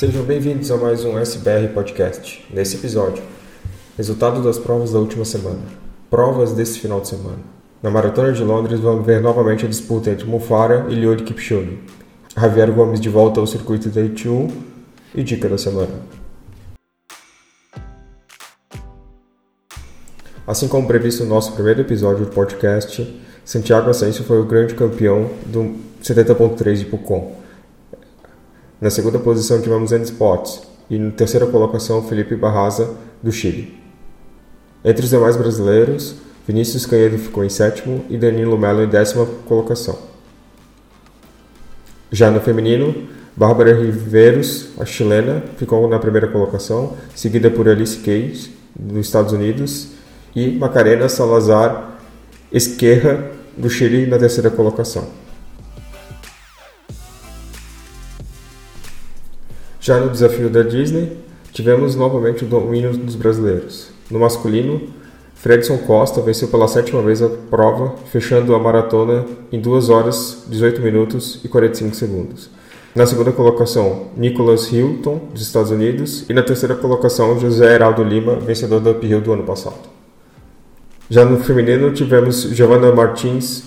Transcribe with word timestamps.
Sejam 0.00 0.22
bem-vindos 0.22 0.70
a 0.70 0.78
mais 0.78 1.04
um 1.04 1.18
SBR 1.18 1.74
Podcast. 1.74 2.42
Nesse 2.50 2.76
episódio, 2.76 3.22
resultado 3.98 4.42
das 4.42 4.58
provas 4.58 4.92
da 4.92 4.98
última 4.98 5.26
semana, 5.26 5.60
provas 6.08 6.54
desse 6.54 6.78
final 6.78 7.02
de 7.02 7.08
semana. 7.08 7.40
Na 7.82 7.90
Maratona 7.90 8.32
de 8.32 8.42
Londres, 8.42 8.80
vamos 8.80 9.04
ver 9.04 9.20
novamente 9.20 9.66
a 9.66 9.68
disputa 9.68 10.08
entre 10.08 10.24
Mufara 10.24 10.86
e 10.88 10.94
Eliud 10.94 11.22
Kipchoge. 11.22 11.78
Javier 12.34 12.72
Gomes 12.72 12.98
de 12.98 13.10
volta 13.10 13.40
ao 13.40 13.46
circuito 13.46 13.90
da 13.90 14.00
IT1 14.00 14.50
e 15.16 15.22
dica 15.22 15.50
da 15.50 15.58
semana. 15.58 16.00
Assim 20.46 20.66
como 20.66 20.86
previsto 20.86 21.24
no 21.24 21.28
nosso 21.28 21.52
primeiro 21.52 21.82
episódio 21.82 22.24
do 22.24 22.32
podcast, 22.32 23.20
Santiago 23.44 23.90
Asensio 23.90 24.24
foi 24.24 24.40
o 24.40 24.46
grande 24.46 24.74
campeão 24.74 25.28
do 25.44 25.74
70.3 26.02 26.76
de 26.76 26.84
Pucon. 26.86 27.39
Na 28.80 28.88
segunda 28.88 29.18
posição 29.18 29.60
tivemos 29.60 29.92
Andy 29.92 30.10
Potts 30.12 30.62
e 30.88 30.98
na 30.98 31.10
terceira 31.10 31.46
colocação 31.46 32.02
Felipe 32.02 32.34
Barraza 32.34 32.96
do 33.22 33.30
Chile. 33.30 33.78
Entre 34.82 35.04
os 35.04 35.10
demais 35.10 35.36
brasileiros, 35.36 36.14
Vinícius 36.48 36.86
Canhedo 36.86 37.18
ficou 37.18 37.44
em 37.44 37.50
sétimo 37.50 38.02
e 38.08 38.16
Danilo 38.16 38.56
Melo 38.56 38.82
em 38.82 38.88
décima 38.88 39.26
colocação. 39.46 39.98
Já 42.10 42.30
no 42.30 42.40
feminino, 42.40 43.06
Bárbara 43.36 43.74
Riveiros, 43.74 44.70
a 44.78 44.86
chilena, 44.86 45.44
ficou 45.58 45.86
na 45.86 45.98
primeira 45.98 46.26
colocação, 46.26 46.96
seguida 47.14 47.50
por 47.50 47.68
Alice 47.68 47.98
Case, 47.98 48.50
dos 48.74 49.06
Estados 49.06 49.32
Unidos, 49.34 49.88
e 50.34 50.52
Macarena 50.52 51.08
Salazar 51.08 51.98
Esquerra, 52.50 53.30
do 53.56 53.68
Chile, 53.68 54.06
na 54.06 54.18
terceira 54.18 54.50
colocação. 54.50 55.06
Já 59.90 59.98
no 59.98 60.08
desafio 60.08 60.48
da 60.48 60.62
Disney, 60.62 61.18
tivemos 61.50 61.96
novamente 61.96 62.44
o 62.44 62.46
domínio 62.46 62.96
dos 62.96 63.16
brasileiros. 63.16 63.88
No 64.08 64.20
masculino, 64.20 64.82
Fredson 65.34 65.78
Costa 65.78 66.20
venceu 66.20 66.46
pela 66.46 66.68
sétima 66.68 67.02
vez 67.02 67.20
a 67.20 67.28
prova, 67.28 67.96
fechando 68.06 68.54
a 68.54 68.58
maratona 68.60 69.26
em 69.50 69.60
2 69.60 69.88
horas, 69.88 70.44
18 70.46 70.80
minutos 70.80 71.40
e 71.44 71.48
45 71.48 71.96
segundos. 71.96 72.50
Na 72.94 73.04
segunda 73.04 73.32
colocação, 73.32 74.10
Nicholas 74.16 74.72
Hilton, 74.72 75.22
dos 75.32 75.42
Estados 75.42 75.72
Unidos, 75.72 76.24
e 76.30 76.32
na 76.32 76.44
terceira 76.44 76.76
colocação, 76.76 77.40
José 77.40 77.74
Heraldo 77.74 78.04
Lima, 78.04 78.36
vencedor 78.36 78.78
da 78.78 78.92
Uphill 78.92 79.20
do 79.20 79.32
ano 79.32 79.42
passado. 79.42 79.88
Já 81.08 81.24
no 81.24 81.40
feminino 81.40 81.92
tivemos 81.92 82.42
Giovanna 82.42 82.94
Martins, 82.94 83.64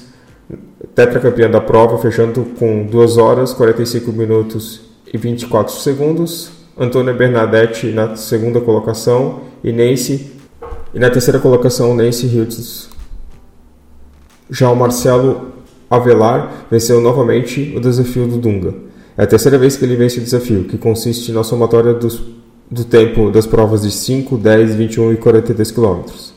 tetracampeã 0.95 1.51
da 1.51 1.59
prova, 1.59 1.97
fechando 1.97 2.45
com 2.57 2.85
2 2.85 3.17
horas, 3.17 3.51
45 3.53 4.13
minutos 4.13 4.92
e 5.13 5.17
24 5.17 5.75
segundos. 5.75 6.51
Antônia 6.75 7.13
Bernadette 7.13 7.91
na 7.91 8.15
segunda 8.15 8.59
colocação 8.59 9.41
e 9.63 9.71
Nancy 9.71 10.31
e 10.91 10.97
na 10.97 11.09
terceira 11.11 11.39
colocação 11.39 11.95
Nancy 11.95 12.25
Hiltz. 12.25 12.89
Já 14.49 14.71
o 14.71 14.75
Marcelo 14.75 15.53
Avelar 15.89 16.65
venceu 16.71 16.99
novamente 16.99 17.73
o 17.77 17.79
desafio 17.79 18.27
do 18.27 18.37
Dunga. 18.37 18.73
É 19.15 19.23
a 19.23 19.27
terceira 19.27 19.59
vez 19.59 19.77
que 19.77 19.85
ele 19.85 19.95
vence 19.95 20.19
o 20.19 20.23
desafio, 20.23 20.63
que 20.63 20.77
consiste 20.77 21.31
na 21.31 21.43
somatória 21.43 21.93
dos, 21.93 22.19
do 22.69 22.83
tempo 22.83 23.29
das 23.29 23.45
provas 23.45 23.83
de 23.83 23.91
5, 23.91 24.35
10, 24.35 24.73
21 24.73 25.13
e 25.13 25.17
42 25.17 25.69
quilômetros. 25.69 26.33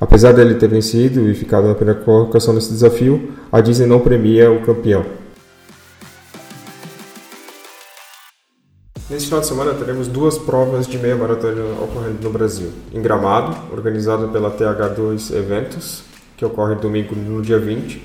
Apesar 0.00 0.32
dele 0.32 0.56
ter 0.56 0.68
vencido 0.68 1.30
e 1.30 1.34
ficado 1.34 1.68
na 1.68 1.74
primeira 1.74 2.00
colocação 2.00 2.52
nesse 2.52 2.70
desafio, 2.70 3.30
a 3.50 3.60
Disney 3.60 3.86
não 3.86 4.00
premia 4.00 4.50
o 4.50 4.60
campeão. 4.62 5.04
Neste 9.08 9.28
final 9.28 9.40
de 9.40 9.46
semana 9.46 9.72
teremos 9.72 10.08
duas 10.08 10.36
provas 10.36 10.84
de 10.84 10.98
meia 10.98 11.14
maratona 11.14 11.62
ocorrendo 11.80 12.18
no 12.20 12.30
Brasil. 12.30 12.72
Em 12.92 13.00
Gramado, 13.00 13.56
organizada 13.72 14.26
pela 14.26 14.50
TH2 14.50 15.32
Eventos, 15.32 16.02
que 16.36 16.44
ocorre 16.44 16.74
domingo 16.74 17.14
no 17.14 17.40
dia 17.40 17.56
20. 17.56 18.02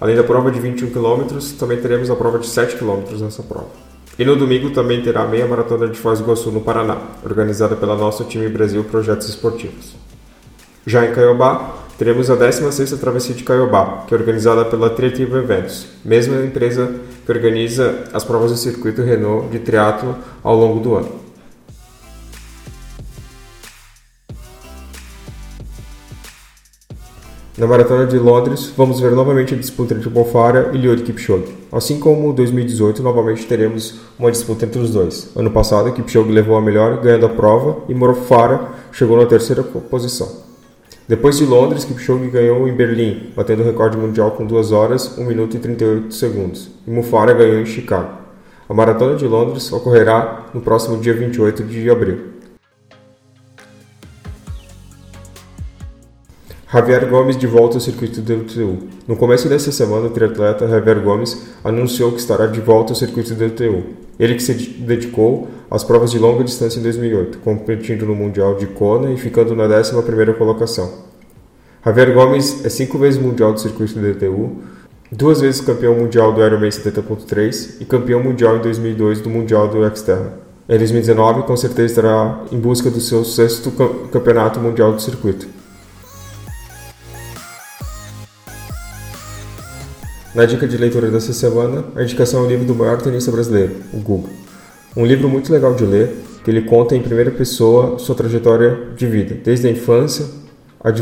Além 0.00 0.16
da 0.16 0.24
prova 0.24 0.50
de 0.50 0.58
21 0.58 0.88
km, 0.88 1.38
também 1.58 1.76
teremos 1.82 2.10
a 2.10 2.16
prova 2.16 2.38
de 2.38 2.46
7 2.46 2.76
km 2.76 3.02
nessa 3.20 3.42
prova. 3.42 3.68
E 4.18 4.24
no 4.24 4.36
domingo 4.36 4.70
também 4.70 5.02
terá 5.02 5.24
a 5.24 5.28
meia 5.28 5.46
maratona 5.46 5.86
de 5.86 5.98
Foz 5.98 6.18
do 6.18 6.24
Iguaçu 6.24 6.50
no 6.50 6.62
Paraná, 6.62 6.96
organizada 7.22 7.76
pela 7.76 7.94
nosso 7.94 8.24
time 8.24 8.48
Brasil 8.48 8.82
Projetos 8.84 9.28
Esportivos. 9.28 9.96
Já 10.86 11.04
em 11.04 11.12
Caiobá, 11.12 11.74
teremos 11.98 12.30
a 12.30 12.36
16ª 12.36 12.96
Travessia 12.96 13.34
de 13.34 13.42
Caiobá, 13.42 14.04
que 14.06 14.14
é 14.14 14.16
organizada 14.16 14.64
pela 14.64 14.88
Triativo 14.88 15.36
Eventos, 15.36 15.88
mesma 16.04 16.36
empresa 16.44 16.94
que 17.26 17.32
organiza 17.32 18.04
as 18.12 18.22
provas 18.22 18.52
do 18.52 18.56
circuito 18.56 19.02
Renault 19.02 19.48
de 19.48 19.58
triatlo 19.58 20.14
ao 20.42 20.56
longo 20.56 20.78
do 20.78 20.94
ano. 20.94 21.28
Na 27.58 27.66
Maratona 27.66 28.06
de 28.06 28.16
Londres, 28.16 28.72
vamos 28.76 29.00
ver 29.00 29.10
novamente 29.10 29.52
a 29.52 29.56
disputa 29.56 29.92
entre 29.92 30.08
Mofara 30.08 30.70
e 30.72 30.76
Eliud 30.76 31.02
Kipchoge. 31.02 31.52
Assim 31.72 31.98
como 31.98 32.32
2018, 32.32 33.02
novamente 33.02 33.44
teremos 33.46 33.98
uma 34.16 34.30
disputa 34.30 34.64
entre 34.64 34.78
os 34.78 34.90
dois. 34.90 35.32
Ano 35.34 35.50
passado, 35.50 35.92
Kipchoge 35.92 36.30
levou 36.30 36.56
a 36.56 36.60
melhor, 36.60 37.00
ganhando 37.00 37.26
a 37.26 37.30
prova, 37.30 37.78
e 37.88 37.94
Mofara 37.94 38.68
chegou 38.92 39.16
na 39.16 39.26
terceira 39.26 39.64
posição. 39.64 40.47
Depois 41.08 41.38
de 41.38 41.46
Londres, 41.46 41.86
Kipchoge 41.86 42.28
ganhou 42.28 42.68
em 42.68 42.76
Berlim, 42.76 43.32
batendo 43.34 43.62
o 43.62 43.64
recorde 43.64 43.96
mundial 43.96 44.32
com 44.32 44.44
2 44.44 44.72
horas, 44.72 45.16
1 45.16 45.24
minuto 45.24 45.56
e 45.56 45.58
38 45.58 46.12
segundos, 46.12 46.70
e 46.86 46.90
Mufara 46.90 47.32
ganhou 47.32 47.58
em 47.58 47.64
Chicago. 47.64 48.10
A 48.68 48.74
Maratona 48.74 49.16
de 49.16 49.26
Londres 49.26 49.72
ocorrerá 49.72 50.48
no 50.52 50.60
próximo 50.60 50.98
dia 50.98 51.14
28 51.14 51.64
de 51.64 51.88
abril. 51.88 52.18
Javier 56.70 57.08
Gomes 57.08 57.38
de 57.38 57.46
volta 57.46 57.76
ao 57.76 57.80
circuito 57.80 58.20
do 58.20 58.34
UTU. 58.34 58.78
No 59.08 59.16
começo 59.16 59.48
dessa 59.48 59.72
semana, 59.72 60.08
o 60.08 60.10
triatleta 60.10 60.68
Javier 60.68 61.00
Gomes 61.00 61.48
anunciou 61.64 62.12
que 62.12 62.20
estará 62.20 62.46
de 62.46 62.60
volta 62.60 62.92
ao 62.92 62.96
circuito 62.96 63.34
do 63.34 63.46
UTU. 63.46 64.07
Ele 64.18 64.34
que 64.34 64.42
se 64.42 64.54
dedicou 64.54 65.48
às 65.70 65.84
provas 65.84 66.10
de 66.10 66.18
longa 66.18 66.42
distância 66.42 66.78
em 66.78 66.82
2008, 66.82 67.38
competindo 67.38 68.06
no 68.06 68.14
Mundial 68.14 68.56
de 68.56 68.66
Kona 68.66 69.10
e 69.10 69.16
ficando 69.16 69.54
na 69.54 69.68
11ª 69.68 70.34
colocação. 70.34 71.06
Javier 71.84 72.12
Gomes 72.12 72.64
é 72.64 72.68
cinco 72.68 72.98
vezes 72.98 73.20
mundial 73.20 73.52
do 73.52 73.60
circuito 73.60 73.94
do 73.94 74.12
DTU, 74.12 74.56
duas 75.12 75.40
vezes 75.40 75.60
campeão 75.60 75.94
mundial 75.94 76.32
do 76.32 76.44
Ironman 76.44 76.68
70.3 76.68 77.80
e 77.80 77.84
campeão 77.84 78.22
mundial 78.22 78.56
em 78.56 78.60
2002 78.60 79.20
do 79.20 79.30
Mundial 79.30 79.68
do 79.68 79.88
Xterra. 79.96 80.32
Em 80.68 80.76
2019, 80.76 81.44
com 81.44 81.56
certeza 81.56 81.86
estará 81.86 82.44
em 82.52 82.58
busca 82.58 82.90
do 82.90 83.00
seu 83.00 83.24
sexto 83.24 83.70
campeonato 84.10 84.60
mundial 84.60 84.92
do 84.92 85.00
circuito. 85.00 85.48
Na 90.34 90.44
dica 90.44 90.68
de 90.68 90.76
leitura 90.76 91.10
dessa 91.10 91.32
semana, 91.32 91.84
a 91.96 92.02
indicação 92.02 92.42
é 92.42 92.46
o 92.46 92.48
livro 92.48 92.66
do 92.66 92.74
maior 92.74 93.00
tenista 93.00 93.32
brasileiro, 93.32 93.76
o 93.94 93.96
Guga. 93.98 94.28
Um 94.94 95.06
livro 95.06 95.26
muito 95.26 95.50
legal 95.50 95.74
de 95.74 95.86
ler, 95.86 96.16
que 96.44 96.50
ele 96.50 96.62
conta 96.62 96.94
em 96.94 97.00
primeira 97.00 97.30
pessoa 97.30 97.98
sua 97.98 98.14
trajetória 98.14 98.88
de 98.94 99.06
vida, 99.06 99.34
desde 99.42 99.66
a 99.66 99.70
infância, 99.70 100.26
a, 100.84 100.92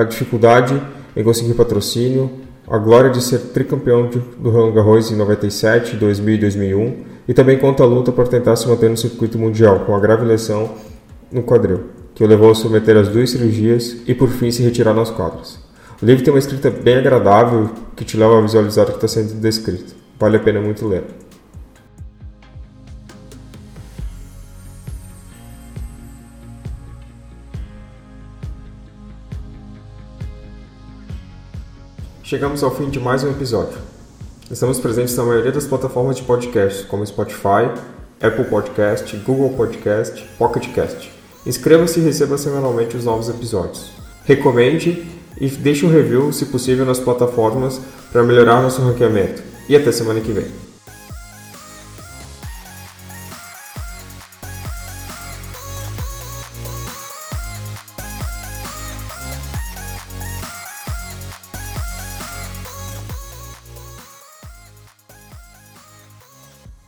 a 0.00 0.04
dificuldade 0.04 0.80
em 1.16 1.24
conseguir 1.24 1.54
patrocínio, 1.54 2.30
a 2.68 2.76
glória 2.76 3.08
de 3.10 3.22
ser 3.22 3.38
tricampeão 3.38 4.10
de, 4.10 4.18
do 4.18 4.50
Roland 4.50 4.74
Garros 4.74 5.10
em 5.10 5.16
97, 5.16 5.96
2000 5.96 6.34
e 6.34 6.38
2001, 6.38 6.96
e 7.26 7.32
também 7.32 7.58
conta 7.58 7.82
a 7.82 7.86
luta 7.86 8.12
para 8.12 8.26
tentar 8.26 8.54
se 8.56 8.68
manter 8.68 8.90
no 8.90 8.98
circuito 8.98 9.38
mundial, 9.38 9.80
com 9.80 9.96
a 9.96 10.00
grave 10.00 10.26
lesão 10.26 10.74
no 11.32 11.42
quadril, 11.42 11.84
que 12.14 12.22
o 12.22 12.26
levou 12.26 12.50
a 12.50 12.54
submeter 12.54 12.98
às 12.98 13.08
duas 13.08 13.30
cirurgias 13.30 13.96
e 14.06 14.14
por 14.14 14.28
fim 14.28 14.50
se 14.50 14.62
retirar 14.62 14.92
nas 14.92 15.10
quadras. 15.10 15.67
O 16.00 16.06
livro 16.06 16.22
tem 16.22 16.32
uma 16.32 16.38
escrita 16.38 16.70
bem 16.70 16.96
agradável 16.96 17.70
que 17.96 18.04
te 18.04 18.16
leva 18.16 18.38
a 18.38 18.40
visualizar 18.40 18.84
o 18.84 18.90
que 18.90 19.04
está 19.04 19.08
sendo 19.08 19.34
descrito. 19.40 19.96
Vale 20.16 20.36
a 20.36 20.40
pena 20.40 20.60
muito 20.60 20.86
ler. 20.86 21.02
Chegamos 32.22 32.62
ao 32.62 32.70
fim 32.70 32.88
de 32.90 33.00
mais 33.00 33.24
um 33.24 33.30
episódio. 33.32 33.78
Estamos 34.48 34.78
presentes 34.78 35.16
na 35.16 35.24
maioria 35.24 35.50
das 35.50 35.66
plataformas 35.66 36.14
de 36.14 36.22
podcast, 36.22 36.84
como 36.86 37.04
Spotify, 37.04 37.72
Apple 38.22 38.44
Podcast, 38.44 39.16
Google 39.16 39.56
Podcast, 39.56 40.24
Pocket 40.38 40.72
Cast. 40.72 41.10
Inscreva-se 41.44 41.98
e 41.98 42.04
receba 42.04 42.38
semanalmente 42.38 42.96
os 42.96 43.04
novos 43.04 43.28
episódios. 43.28 43.90
Recomende 44.24 45.17
e 45.40 45.48
deixe 45.48 45.84
um 45.84 45.90
review, 45.90 46.32
se 46.32 46.46
possível, 46.46 46.84
nas 46.84 46.98
plataformas 46.98 47.80
para 48.12 48.22
melhorar 48.22 48.62
nosso 48.62 48.82
ranqueamento. 48.82 49.42
E 49.68 49.76
até 49.76 49.92
semana 49.92 50.20
que 50.20 50.32
vem. 50.32 50.67